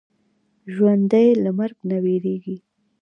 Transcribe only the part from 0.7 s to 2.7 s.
ژوندي د مرګ نه وېرېږي